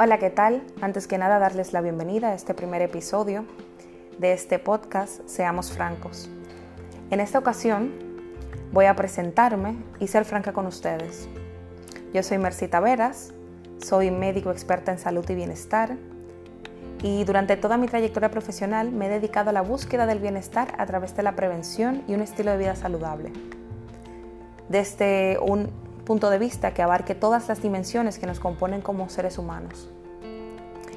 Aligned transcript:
Hola, 0.00 0.18
¿qué 0.18 0.30
tal? 0.30 0.62
Antes 0.80 1.08
que 1.08 1.18
nada, 1.18 1.40
darles 1.40 1.72
la 1.72 1.80
bienvenida 1.80 2.28
a 2.28 2.34
este 2.34 2.54
primer 2.54 2.82
episodio 2.82 3.44
de 4.20 4.32
este 4.32 4.60
podcast 4.60 5.28
Seamos 5.28 5.72
Francos. 5.72 6.30
En 7.10 7.18
esta 7.18 7.40
ocasión 7.40 7.94
voy 8.70 8.84
a 8.84 8.94
presentarme 8.94 9.74
y 9.98 10.06
ser 10.06 10.24
franca 10.24 10.52
con 10.52 10.68
ustedes. 10.68 11.28
Yo 12.14 12.22
soy 12.22 12.38
Mercita 12.38 12.78
Veras, 12.78 13.34
soy 13.82 14.12
médico 14.12 14.52
experta 14.52 14.92
en 14.92 15.00
salud 15.00 15.28
y 15.28 15.34
bienestar 15.34 15.96
y 17.02 17.24
durante 17.24 17.56
toda 17.56 17.76
mi 17.76 17.88
trayectoria 17.88 18.30
profesional 18.30 18.92
me 18.92 19.06
he 19.06 19.08
dedicado 19.08 19.50
a 19.50 19.52
la 19.52 19.62
búsqueda 19.62 20.06
del 20.06 20.20
bienestar 20.20 20.76
a 20.78 20.86
través 20.86 21.16
de 21.16 21.24
la 21.24 21.34
prevención 21.34 22.04
y 22.06 22.14
un 22.14 22.20
estilo 22.20 22.52
de 22.52 22.58
vida 22.58 22.76
saludable. 22.76 23.32
Desde 24.68 25.40
un 25.40 25.87
punto 26.08 26.30
de 26.30 26.38
vista 26.38 26.72
que 26.72 26.80
abarque 26.80 27.14
todas 27.14 27.48
las 27.48 27.60
dimensiones 27.60 28.18
que 28.18 28.26
nos 28.26 28.40
componen 28.40 28.80
como 28.80 29.10
seres 29.10 29.36
humanos. 29.36 29.90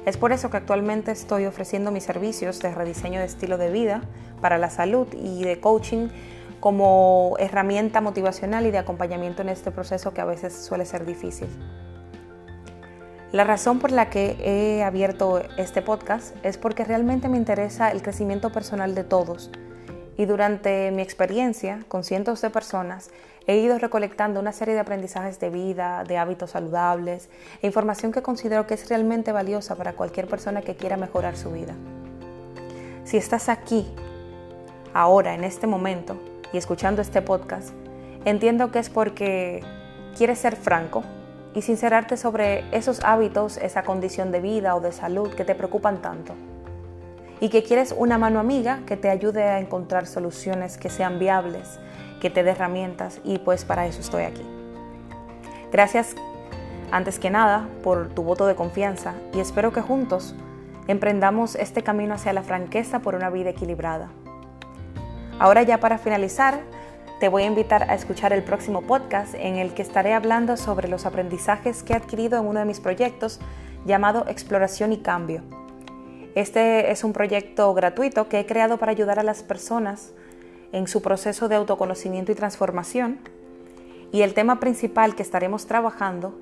Es 0.06 0.16
por 0.16 0.32
eso 0.32 0.48
que 0.48 0.56
actualmente 0.56 1.12
estoy 1.12 1.44
ofreciendo 1.44 1.90
mis 1.90 2.02
servicios 2.02 2.60
de 2.60 2.74
rediseño 2.74 3.20
de 3.20 3.26
estilo 3.26 3.58
de 3.58 3.70
vida 3.70 4.00
para 4.40 4.56
la 4.56 4.70
salud 4.70 5.06
y 5.12 5.44
de 5.44 5.60
coaching 5.60 6.08
como 6.60 7.36
herramienta 7.38 8.00
motivacional 8.00 8.64
y 8.64 8.70
de 8.70 8.78
acompañamiento 8.78 9.42
en 9.42 9.50
este 9.50 9.70
proceso 9.70 10.14
que 10.14 10.22
a 10.22 10.24
veces 10.24 10.54
suele 10.54 10.86
ser 10.86 11.04
difícil. 11.04 11.48
La 13.32 13.44
razón 13.44 13.80
por 13.80 13.92
la 13.92 14.08
que 14.08 14.38
he 14.40 14.82
abierto 14.82 15.42
este 15.58 15.82
podcast 15.82 16.34
es 16.42 16.56
porque 16.56 16.84
realmente 16.84 17.28
me 17.28 17.36
interesa 17.36 17.90
el 17.90 18.00
crecimiento 18.00 18.50
personal 18.50 18.94
de 18.94 19.04
todos 19.04 19.50
y 20.16 20.24
durante 20.24 20.90
mi 20.90 21.02
experiencia 21.02 21.80
con 21.88 22.02
cientos 22.02 22.40
de 22.40 22.48
personas 22.48 23.10
he 23.46 23.56
ido 23.56 23.78
recolectando 23.78 24.40
una 24.40 24.52
serie 24.52 24.74
de 24.74 24.80
aprendizajes 24.80 25.40
de 25.40 25.50
vida, 25.50 26.04
de 26.04 26.18
hábitos 26.18 26.50
saludables 26.50 27.28
e 27.60 27.66
información 27.66 28.12
que 28.12 28.22
considero 28.22 28.66
que 28.66 28.74
es 28.74 28.88
realmente 28.88 29.32
valiosa 29.32 29.76
para 29.76 29.94
cualquier 29.94 30.26
persona 30.26 30.62
que 30.62 30.76
quiera 30.76 30.96
mejorar 30.96 31.36
su 31.36 31.50
vida. 31.50 31.74
Si 33.04 33.16
estás 33.16 33.48
aquí, 33.48 33.86
ahora, 34.94 35.34
en 35.34 35.44
este 35.44 35.66
momento, 35.66 36.16
y 36.52 36.58
escuchando 36.58 37.02
este 37.02 37.22
podcast, 37.22 37.70
entiendo 38.24 38.70
que 38.70 38.78
es 38.78 38.90
porque 38.90 39.62
quieres 40.16 40.38
ser 40.38 40.56
franco 40.56 41.02
y 41.54 41.62
sincerarte 41.62 42.16
sobre 42.16 42.64
esos 42.76 43.02
hábitos, 43.04 43.56
esa 43.56 43.82
condición 43.82 44.30
de 44.32 44.40
vida 44.40 44.74
o 44.76 44.80
de 44.80 44.92
salud 44.92 45.34
que 45.34 45.44
te 45.44 45.54
preocupan 45.54 46.00
tanto 46.00 46.34
y 47.42 47.48
que 47.48 47.64
quieres 47.64 47.92
una 47.98 48.18
mano 48.18 48.38
amiga 48.38 48.82
que 48.86 48.96
te 48.96 49.10
ayude 49.10 49.42
a 49.42 49.58
encontrar 49.58 50.06
soluciones 50.06 50.78
que 50.78 50.88
sean 50.88 51.18
viables, 51.18 51.80
que 52.22 52.30
te 52.30 52.44
dé 52.44 52.52
herramientas 52.52 53.20
y 53.24 53.38
pues 53.38 53.64
para 53.64 53.86
eso 53.86 54.00
estoy 54.00 54.22
aquí. 54.22 54.42
Gracias 55.72 56.14
antes 56.92 57.18
que 57.18 57.30
nada 57.30 57.68
por 57.82 58.10
tu 58.10 58.22
voto 58.22 58.46
de 58.46 58.54
confianza 58.54 59.14
y 59.34 59.40
espero 59.40 59.72
que 59.72 59.80
juntos 59.80 60.36
emprendamos 60.86 61.56
este 61.56 61.82
camino 61.82 62.14
hacia 62.14 62.32
la 62.32 62.44
franqueza 62.44 63.00
por 63.00 63.16
una 63.16 63.28
vida 63.28 63.50
equilibrada. 63.50 64.08
Ahora 65.40 65.64
ya 65.64 65.80
para 65.80 65.98
finalizar, 65.98 66.60
te 67.18 67.28
voy 67.28 67.42
a 67.42 67.46
invitar 67.46 67.90
a 67.90 67.94
escuchar 67.94 68.32
el 68.32 68.44
próximo 68.44 68.82
podcast 68.82 69.34
en 69.34 69.56
el 69.56 69.74
que 69.74 69.82
estaré 69.82 70.14
hablando 70.14 70.56
sobre 70.56 70.86
los 70.86 71.06
aprendizajes 71.06 71.82
que 71.82 71.92
he 71.92 71.96
adquirido 71.96 72.38
en 72.38 72.46
uno 72.46 72.60
de 72.60 72.66
mis 72.66 72.78
proyectos 72.78 73.40
llamado 73.84 74.24
Exploración 74.28 74.92
y 74.92 74.98
Cambio 74.98 75.42
este 76.34 76.90
es 76.90 77.04
un 77.04 77.12
proyecto 77.12 77.74
gratuito 77.74 78.28
que 78.28 78.40
he 78.40 78.46
creado 78.46 78.78
para 78.78 78.90
ayudar 78.90 79.18
a 79.18 79.22
las 79.22 79.42
personas 79.42 80.12
en 80.72 80.88
su 80.88 81.02
proceso 81.02 81.48
de 81.48 81.56
autoconocimiento 81.56 82.32
y 82.32 82.34
transformación. 82.34 83.20
Y 84.10 84.22
el 84.22 84.34
tema 84.34 84.60
principal 84.60 85.14
que 85.14 85.22
estaremos 85.22 85.66
trabajando 85.66 86.34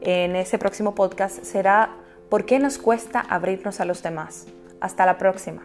en 0.00 0.36
ese 0.36 0.58
próximo 0.58 0.94
podcast 0.94 1.44
será 1.44 1.96
¿por 2.28 2.44
qué 2.46 2.58
nos 2.58 2.78
cuesta 2.78 3.20
abrirnos 3.20 3.80
a 3.80 3.84
los 3.84 4.02
demás? 4.02 4.46
Hasta 4.80 5.06
la 5.06 5.18
próxima. 5.18 5.62